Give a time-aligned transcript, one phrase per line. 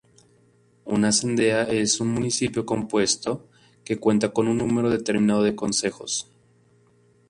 [0.85, 3.47] Una Cendea es un municipio compuesto,
[3.85, 6.27] que cuenta con un número determinado de concejos.